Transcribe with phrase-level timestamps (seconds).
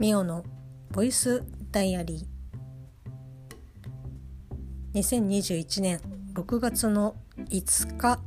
[0.00, 0.42] ミオの
[0.92, 4.98] ボイスダイアリー。
[4.98, 6.00] 2021年
[6.32, 7.16] 6月の
[7.50, 8.18] 5日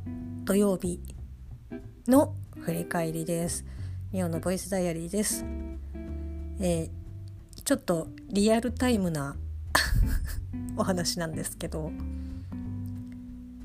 [0.44, 1.00] 土曜日
[2.06, 3.64] の振り返りです。
[4.12, 5.44] ミオのボイスダイアリーです、
[6.60, 6.90] えー、
[7.64, 9.34] ちょっとリアルタイムな
[10.78, 11.90] お話なんですけど、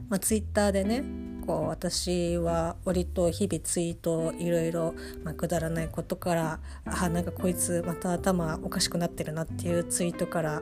[0.10, 1.04] まあ、ツイッターでね
[1.50, 10.62] こう私は割と日々ツイートいろいろ、ま、くだらないことからあなんかこいつまた頭おかしくなってるなっていうツイートから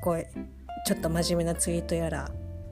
[0.00, 0.26] こう
[0.86, 2.30] ちょっと真面目なツイートやら、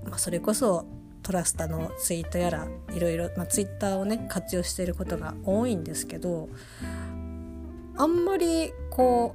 [0.09, 0.87] まあ、それこそ
[1.25, 6.51] トラスタのツイートやらいろいろ、まあ、ツイッターをね活用していることが多いんですけど
[7.97, 9.35] あんまりこ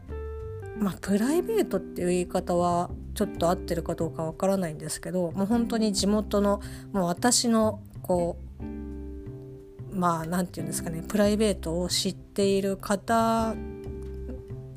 [0.80, 6.62] うまあプライベートっていう言い方はちょっと合ってるかどうかわからないんですけどもう本当に地元の
[6.94, 13.56] もう私のこうまあ何て言うんですかねプライベートを知っている方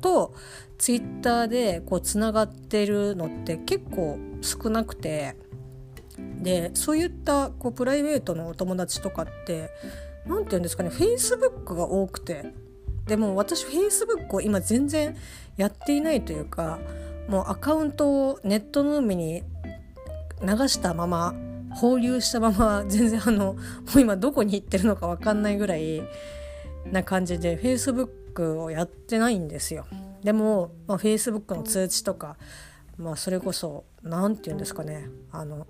[0.01, 0.33] と
[0.79, 5.35] ツイッターでこうつながってるのって結構少なくて
[6.41, 9.69] でそういったこうプライベートのお友達とかって
[10.25, 12.55] 何て言うんですかねフェイスブックが多くて
[13.05, 15.15] でも私フェイスブックを今全然
[15.57, 16.79] やっていないというか
[17.27, 19.43] もうアカウントをネットの海に
[20.41, 21.33] 流したまま
[21.75, 23.55] 放流したまま全然あのも
[23.95, 26.01] う今どこに行ってるのか分かんないぐらい
[26.91, 29.85] な感じで Facebook をやってないんですよ。
[30.23, 32.37] でも、まあ、Facebook の通知とか、
[32.97, 35.65] まあ、それこそ何て言うんですかねあの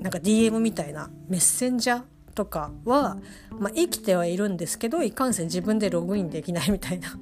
[0.00, 2.02] なんか DM みたいなメッセンジャー
[2.34, 3.18] とかは、
[3.50, 7.16] まあ、生きてはいるんですけどいかんせん自分でログインできないみたいな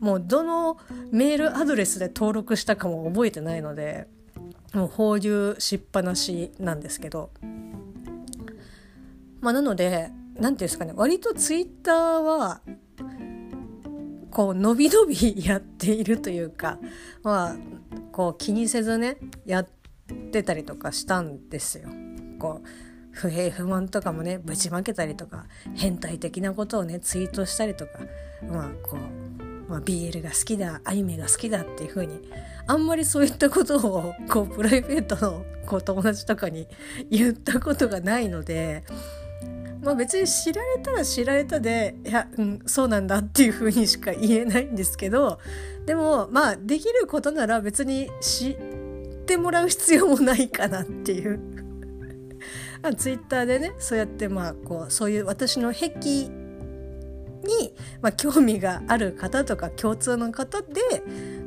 [0.00, 0.78] もうどの
[1.10, 4.06] メールアドレスで登録したかも覚えてないので
[4.74, 7.30] もう放流しっぱなしなんですけど
[9.40, 12.60] まあなので何て言うんですかね割とツイッターは
[14.30, 16.78] こう伸び伸びやっているというか
[17.22, 17.56] まあ
[18.12, 19.66] こう気にせずねやっ
[20.32, 21.88] てたりとかしたんですよ。
[22.38, 22.68] こう
[23.12, 25.44] 不平不満とかもねぶちまけたりとか
[25.74, 27.92] 変態的なことをねツイートしたりとか
[28.50, 29.41] まあこう
[29.72, 32.20] まあ、BL が好きだアニメが好きだっていう風に
[32.66, 36.68] あんまりそういったことをこうプライベートのこう友達とかに
[37.10, 38.84] 言ったことがないので、
[39.80, 45.38] まあ、別に知られたら知られたでいや、うん、そうなんだっていう風にしか言えないんですけど
[45.86, 51.40] でもまあできることなら別に知ってもらう必要もないかなっていう。
[52.98, 55.90] ツイッターでねそうやってまあこうそういう私の癖
[57.42, 60.66] に、まあ、興味がある方とか共通の方で、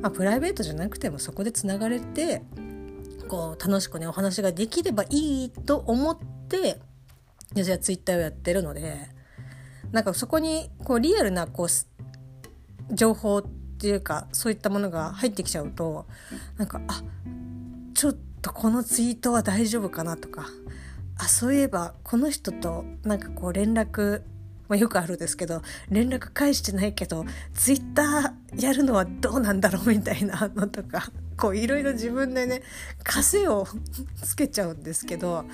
[0.01, 2.43] まあ、プライベートじゃなくてもそこでつながれて
[3.27, 6.17] こう楽しくねお話ができればいいと思っ
[6.47, 6.79] て
[7.53, 9.09] じゃあツイッターをやってるので
[9.91, 13.43] なんかそこにこうリアルなこう情報っ
[13.77, 16.05] ていうかそういったものが入ってきちゃうと
[16.57, 17.01] なんかあ
[17.93, 20.45] ちょっとこのツイートは大丈夫かなとか
[21.17, 24.21] あそういえばこの人となんかこう連絡
[24.67, 32.61] まあ、よくあるんですけど連絡返してないけどツイッターやるのはどうなんだろうみたいなのとか こういろいろ自分でね
[33.03, 33.67] 枷を
[34.23, 35.45] つけちゃうんですけど、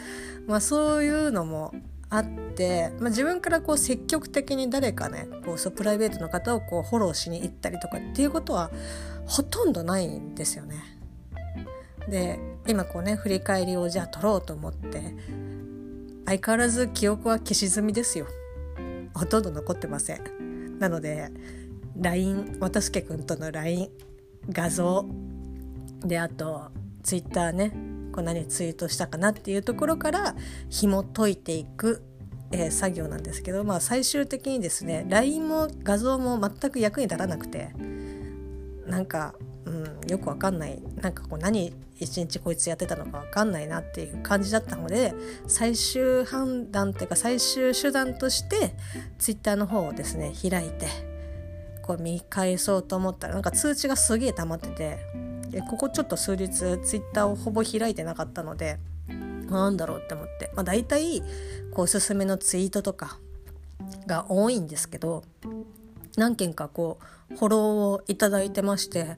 [0.48, 1.74] まあ、そういうのも
[2.10, 8.70] あって、まあ、自分からこう積極的に誰かねこうそうプライベートの方をこうフォローしに行ったりとかっていうことは
[9.26, 10.76] ほとんどないんですよね。
[12.10, 15.16] で今こうね振り返りをじゃあ取ろうと思って
[16.26, 18.28] 相変わらず記憶は消し済みですよ。
[19.14, 20.80] ほとんど残ってません。
[20.80, 21.30] なので
[21.98, 23.90] LINE 渡助君との LINE
[24.50, 25.06] 画像
[26.04, 26.72] であと
[27.04, 27.74] Twitter ね
[28.12, 30.36] こんなにツイートしたかなっていうところから
[30.70, 32.02] 紐解いていく、
[32.52, 37.74] えー、作業なんですけど、まあ、最終的にですね LINE も画像も全く役に立たなくて
[38.88, 39.36] なんか
[39.66, 40.82] うん、よくわかんない。
[41.02, 45.14] なんかこう何一日こいつやってたのかわかんないなっていう感じだったので
[45.48, 48.76] 最終判断っていうか最終手段として
[49.20, 50.88] ツイッターの方をですね開いて
[51.84, 54.98] こう見返そうと思ったらなんか通知がすげえ溜まってて
[55.50, 58.80] でここちょっと数日ツイッターをほぼ開いてなかったので
[59.48, 61.22] なんだろうって思って、まあ、大体
[61.72, 63.20] こうおすすめのツイートとか
[64.08, 65.24] が多いんですけど
[66.18, 67.00] 何件かこ
[67.30, 69.18] うフォローをいただいてまして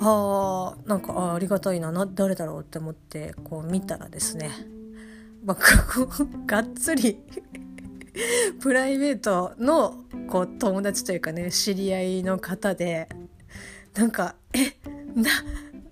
[0.00, 4.50] あーなんかあありがたいなな誰だろうって思ってこう見たらですね、
[5.44, 5.58] まあ、
[6.46, 7.20] がっつり
[8.60, 13.08] プライベートのこう友達というかね知り合いの方で
[13.94, 14.76] なんかえ
[15.14, 15.30] な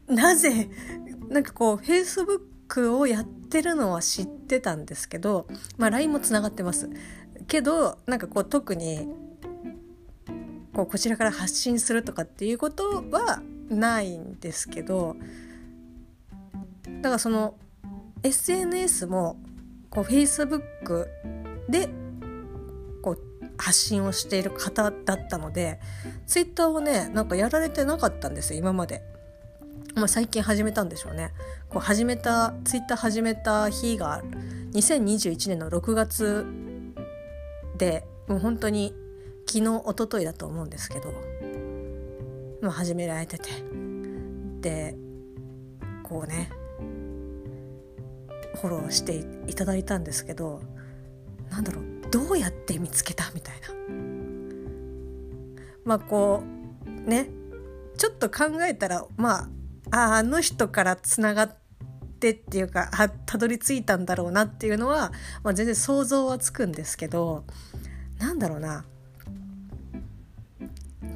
[0.08, 0.68] なぜ
[1.28, 6.88] なんかこうフェイスブックをやってるのは知ってたんですけど、まあ、LINE もつながってます。
[7.48, 9.08] けどなんかこう特に
[10.72, 15.16] こうこちらから発信するとかっていうことはないんですけど
[17.02, 17.54] だからその
[18.22, 19.36] SNS も
[19.90, 21.06] こう Facebook
[21.68, 21.88] で
[23.02, 23.18] こう
[23.58, 25.80] 発信をしている方だったので
[26.26, 29.02] Twitter をねなんかやられてなかったんですよ今まで。
[29.94, 31.32] まあ、最近始めたんでしょうね。
[31.70, 34.22] こう始めた Twitter 始めた日が
[34.72, 36.44] 2021年の6月
[37.78, 38.92] でもう本当に
[39.46, 41.14] 昨日一昨日だと思うんですけど、
[42.66, 43.50] まあ、始められてて。
[44.60, 44.96] で
[46.02, 46.50] こうね
[48.60, 50.60] フォローしていただいたんですけど
[51.50, 53.68] なんだろうどうやって見つけたみたいな。
[55.84, 56.42] まあこ
[56.84, 57.28] うね
[57.96, 59.48] ちょっと考えたらま
[59.92, 61.56] ああの人からつながっ
[62.18, 65.12] てっていうかあたどり着いたんだろうなっていうのは、
[65.44, 67.44] まあ、全然想像はつくんですけど
[68.18, 68.84] なんだろうな。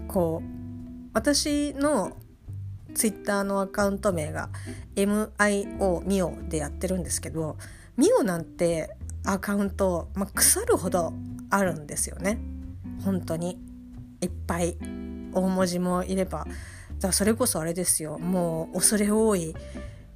[0.07, 0.60] こう
[1.13, 2.17] 私の
[2.95, 4.51] ツイッターのアカウント名が
[4.97, 7.57] MIO ミオでやってるんですけど
[7.97, 8.91] ミオなんて
[9.25, 11.13] アカウント、まあ、腐るほど
[11.51, 12.39] あるんですよね。
[13.05, 13.59] 本当に。
[14.21, 14.77] いっぱい。
[15.33, 16.47] 大文字もいれば。
[16.99, 18.19] だそれこそあれですよ。
[18.19, 19.55] もう恐れ多い。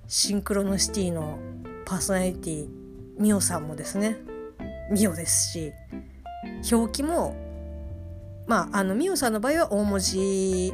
[0.08, 1.38] シンクロノシティの
[1.84, 2.68] パーソナリティ
[3.18, 4.16] ミオさんもですね。
[4.90, 5.72] ミオですし
[6.70, 7.34] 表記も
[8.46, 10.72] まああのミオさんの場合は大文字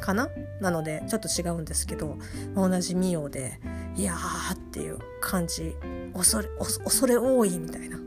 [0.00, 0.28] かな？
[0.60, 2.18] なのでちょっと違うんですけど
[2.54, 3.60] 同じミオで
[3.96, 5.76] いやーっていう感じ。
[6.14, 7.98] 恐れ恐れ多いみたいな。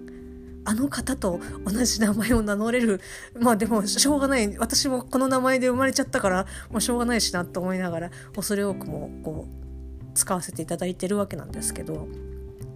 [0.64, 3.02] あの方と同じ名前を名乗れる。
[3.40, 4.58] まあでもしょうがない。
[4.58, 12.08] 私もこの名前で生まれちゃったからもうしょうがないしなと思いながら恐れ多くもこう使わせていただいてるわけなんですけど。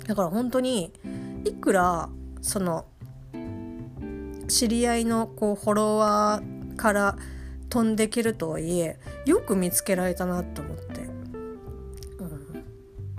[0.08, 0.94] だから本当に
[1.46, 2.10] いくら
[2.42, 2.86] その
[4.47, 7.18] 知り合いのこうフォロワーから
[7.69, 12.63] 飛んでけるとはいえよく見つけられたなと思って、うん、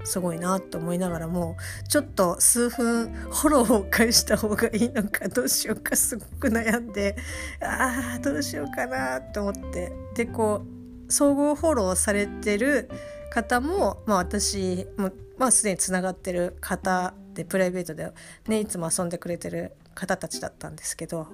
[0.05, 1.57] すごいなと思いながらも
[1.89, 7.17] ちょっと数分フォローを返した方がいいのかどうしようかすごく悩んで
[7.61, 9.93] ああどうしようかなと思って。
[10.15, 10.77] でこう
[11.09, 12.89] 総合フォローされてる
[13.31, 18.13] 方も、まあ、私も、まあ、すでにつながってる方でプライベートで、
[18.49, 21.27] ね、いつも遊んでくれてる方たちだったんですけど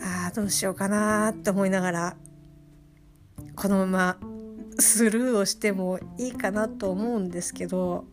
[0.00, 2.16] ああどうしようかなって思いながら
[3.56, 4.16] このまま
[4.78, 8.04] スルーをしてもいいかなと思うんですけど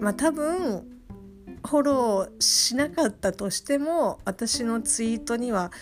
[0.00, 0.86] まあ多分
[1.66, 5.72] フォローしなかったとしても私のツイートには、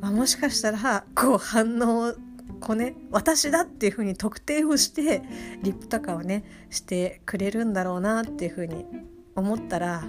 [0.00, 2.14] まあ、もしかしたらこう反応
[2.60, 5.22] こうね私だっていうふうに特定をして
[5.62, 8.86] リップとかをねしてくれるんだろうなっていうふうに
[9.34, 10.04] 思ったら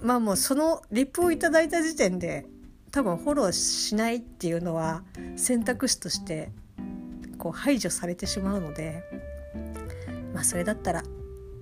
[0.00, 2.46] まあもうそのリップをいただいた時点で
[2.92, 5.02] 多分フォローしないっていうのは
[5.36, 6.50] 選択肢として
[7.38, 9.02] こう排除されてしまうので
[10.32, 11.02] まあそれだったら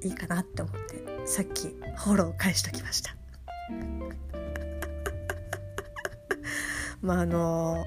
[0.02, 3.16] いいかなって思ってさっきフォロー返しときました。
[7.02, 7.84] まああの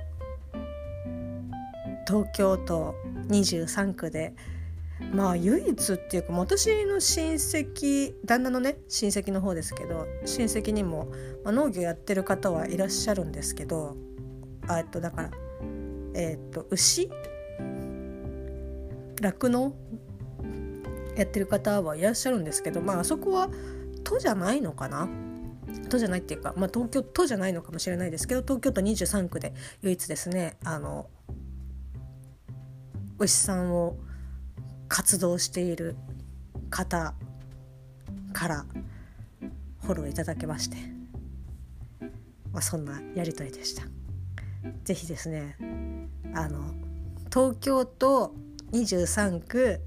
[2.08, 2.96] 東京都
[3.28, 4.34] 23区で
[5.14, 11.08] まあ唯一っていうか私の親戚旦那のね親戚の方ですけど親戚にも、
[11.44, 13.96] まあ、農業やってる方はいらっしゃるんですけど
[14.68, 15.32] あっとだから
[16.14, 17.10] えっ、と牛？
[19.22, 19.74] 酪農？
[21.16, 23.50] やってる方はいらっしゃるんですけどまああそこは
[24.04, 25.10] 都じゃないのかな？
[25.90, 31.08] 都じゃないっていうか、まあ、東京都じゃないのかもしれないですけど東京都23区で唯一ですねあの
[33.18, 33.98] 牛さんを
[34.90, 35.96] 活動している
[36.70, 37.14] 方
[38.34, 38.66] から
[39.82, 40.78] フォローいただけまして、
[42.52, 43.84] まあ、そんなやり取りでした。
[44.84, 45.56] ぜひですね
[46.34, 46.74] あの
[47.32, 48.34] 東京都
[48.74, 49.80] 23区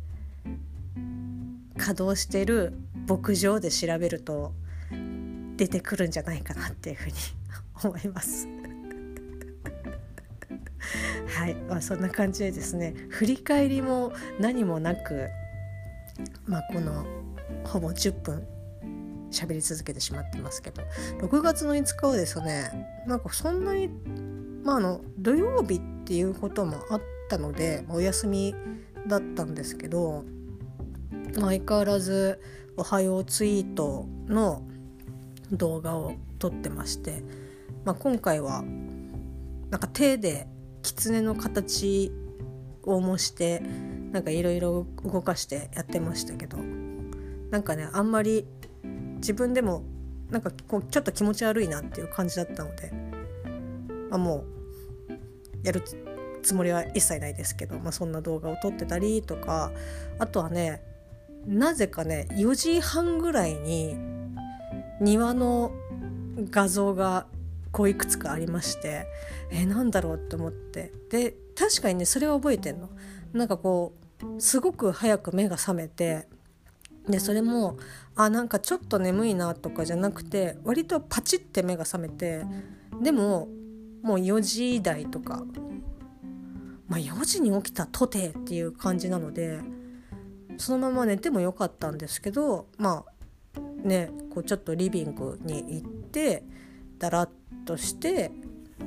[1.76, 2.73] 稼働してる
[3.09, 4.54] 牧場で調べると
[5.56, 7.14] 出てくるんじゃないかなっていうふうに
[7.85, 8.51] 思います。
[11.42, 15.28] はい、まあ、そんな感じでですね振り返りも何もなく、
[16.46, 17.04] まあ、この
[17.64, 18.46] ほぼ10分
[19.32, 20.82] 喋り続けてしまってますけど
[21.18, 23.88] 6月の5日はですねなんかそんなに、
[24.62, 28.54] まあ、あの土曜日っていうこともあったのでお休み
[29.08, 30.25] だったんですけど、
[31.34, 32.38] まあ、相変わらず
[32.78, 34.62] 「おはようツイート」の
[35.50, 37.25] 動画を撮ってまして、
[37.84, 38.62] まあ、今回は
[39.72, 40.46] なんか手で
[40.82, 42.12] 狐の形
[42.82, 43.62] を模して
[44.12, 46.58] なんかいろいろ動かしてやってましたけど
[47.50, 48.46] なんかねあんまり
[49.16, 49.84] 自分でも
[50.30, 52.92] なんかこうちょっと気持ち悪いなっていう感じだったので
[54.12, 54.44] まあ、も
[55.08, 55.82] うやる
[56.42, 59.72] つもりは一切ないですけど、まあ、そんな動画を撮ってたりとか
[60.18, 60.82] あとはね
[61.46, 63.96] なぜかね4時半ぐらいに
[65.00, 65.72] 庭の
[66.50, 67.26] 画像が
[67.72, 69.06] こういくつかありまして
[69.50, 72.90] えなんだろうって思ってで確かにねそれは覚えてんの。
[73.32, 73.94] なんかこ
[74.36, 76.28] うすごく早く目が覚めて
[77.08, 77.76] でそれも
[78.14, 82.44] あなんかちょっと眠いなとかじゃなくて割とパチって目が覚めて
[83.00, 83.48] でも
[84.02, 85.42] もう4時台とか、
[86.88, 89.60] まあ、4時に起きたとてっていう感じなので
[90.58, 93.04] そのまま寝てもよかったんですけどま
[93.56, 96.44] あねこうちょっとリビングに行って
[96.98, 97.30] だらっ
[97.64, 98.31] として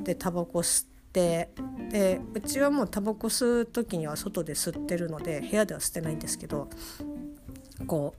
[0.04, 1.50] でタバコ吸って
[1.90, 6.68] でうちはもうタバコ吸う時には外で吸ってるので部屋では吸ってないんですけど
[7.86, 8.14] こ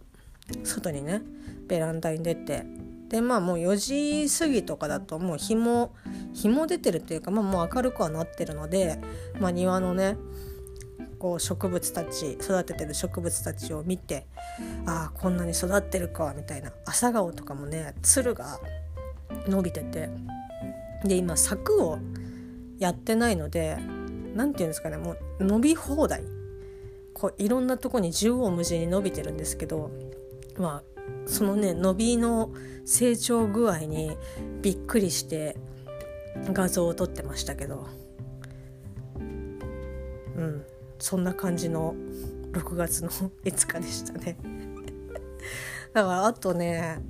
[0.64, 1.22] う外にね
[1.68, 2.66] ベランダに出て
[3.10, 5.94] でまあもう4時過ぎとかだともう日も
[6.34, 9.00] 日も出てるっていうか、まあ、もう明るくはなってるので、
[9.40, 10.18] まあ、庭のね
[11.20, 14.28] こう植物たち育ててる植物たちを見て
[14.86, 18.60] ああこんなに育ってるかみたいな朝顔とかもねつるが
[19.48, 20.10] 伸びてて
[21.04, 22.00] で今柵を
[22.80, 23.78] やってないので
[24.36, 26.24] 何て言うんですかねもう伸び放題。
[27.14, 29.90] こういろんなとこに縦横無尽に伸びてるんですけど
[30.60, 32.52] まあそのね伸びの
[32.86, 34.16] 成長具合に
[34.62, 35.58] びっくりして
[36.54, 37.88] 画像を撮ってましたけど。
[40.38, 40.66] うん
[41.00, 41.96] そんな感じの
[42.54, 43.32] 6月の5
[43.68, 44.38] 日でしたね。
[45.94, 47.02] だからあとね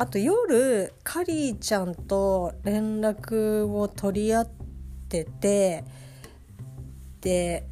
[0.00, 4.48] あと夜カリーちゃんと連絡を取り合っ
[5.10, 5.84] てて
[7.20, 7.66] で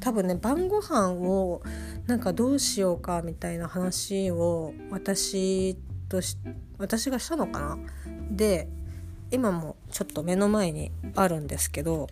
[0.00, 1.60] 多分ね晩ご飯を
[2.06, 5.76] なんかどうしようかみたいな話を私
[6.08, 6.38] とし
[6.78, 7.78] 私がしたのかな？
[8.30, 8.68] で
[9.30, 12.08] 今もちょっと目の前にあるんですけどよ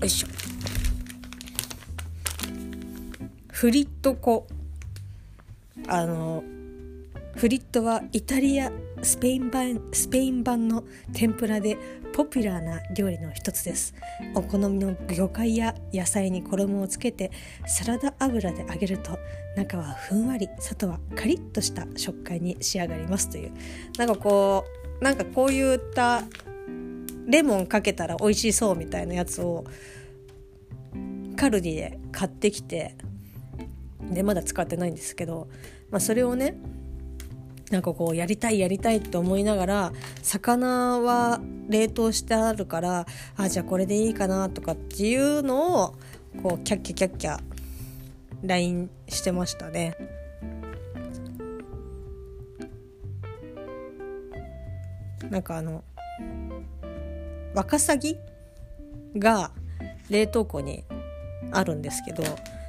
[0.00, 0.28] いしょ。
[3.50, 4.46] フリット粉
[5.88, 6.44] あの
[7.36, 8.70] フリットはイタリア
[9.02, 11.76] スペイン版スペイン版の天ぷらで
[12.12, 13.92] ポピュラーな料理の一つです。
[14.36, 17.32] お好みの魚介や野菜に衣をつけて
[17.66, 19.18] サラダ油で揚げると
[19.56, 23.52] 中はふんわり外はカリッとした食感に仕上がりますという。
[23.98, 24.64] なんかこ
[25.00, 26.22] うなんかこういった
[27.26, 29.64] レモンかけたら美味しそうみたいなやつを
[31.36, 32.96] カルディで買ってきて
[34.12, 35.48] でまだ使ってないんですけど、
[35.90, 36.56] まあ、それをね
[37.74, 43.04] なんかこうやりたいやりたいって思いながら魚は冷凍してあるから
[43.36, 45.94] あじゃあこれでいいかなとかっていうのを
[46.40, 47.40] こうキャッキャキャッキャ
[48.44, 49.96] LINE してましたね。
[55.28, 55.82] なんかあの
[57.54, 58.16] ワカサギ
[59.18, 59.50] が
[60.10, 60.84] 冷凍庫に
[61.50, 62.22] あるんですけど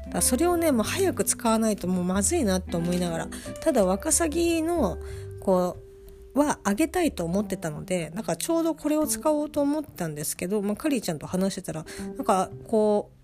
[0.10, 3.28] だそれをねもう早く使わないともうまずいなと思いながら
[3.62, 4.98] ただワカサギの
[5.42, 5.78] こ
[6.34, 11.86] うはあげたいと思ってたのでなんかちょうどこれを使おうと思ったんですけど、まあ、カリーちゃんと話してたら
[12.18, 13.16] なんかこう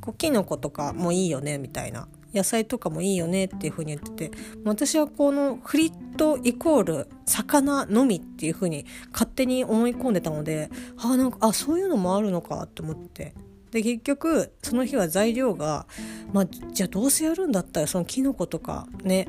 [0.00, 2.08] こうキノコとかもいいよねみたいな。
[2.34, 13.34] 野菜とかもいいよねっていう風に言ってて私はこのフリットイコール魚のみっていう風に勝手に思い込んでたのであなんかあそういうのもあるのかと思って。
[13.74, 15.88] で結局その日は材料が、
[16.32, 19.26] まあ、じゃあどうせやるんだったらそのキノコとかね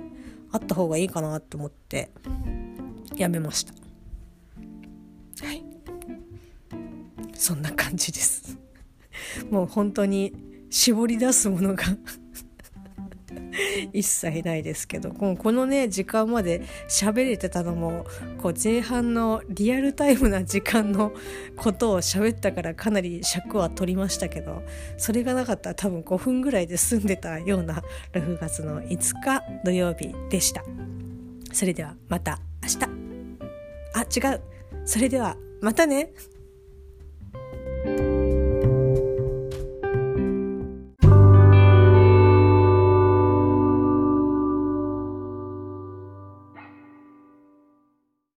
[0.51, 2.11] あった方がいいかなと思って
[3.15, 3.73] やめました。
[5.43, 5.63] はい。
[7.33, 8.59] そんな感じです。
[9.49, 10.31] もう本当に
[10.69, 11.83] 絞り出すものが
[13.93, 18.05] 一切ないですけどこのね時間まで喋れてたのも
[18.41, 21.13] こう前半のリアルタイムな時間の
[21.55, 24.63] ことを喋ったからかなり尺は取りましたけど
[24.97, 27.83] それがなかったら多分5分ぐらいで済んでたような
[28.13, 30.63] 6月の5日土曜日でした。
[31.51, 32.85] それではまた明日。
[33.93, 34.41] あ違う。
[34.85, 36.12] それではまたね。